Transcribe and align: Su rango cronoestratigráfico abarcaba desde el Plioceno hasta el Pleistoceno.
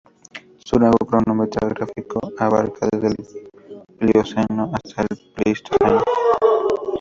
Su 0.65 0.79
rango 0.79 1.05
cronoestratigráfico 1.05 2.19
abarcaba 2.39 2.89
desde 2.91 3.07
el 3.09 3.85
Plioceno 3.99 4.71
hasta 4.73 5.03
el 5.03 5.09
Pleistoceno. 5.35 6.01